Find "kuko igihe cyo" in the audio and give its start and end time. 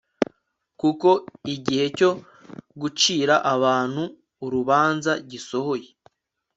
0.79-2.11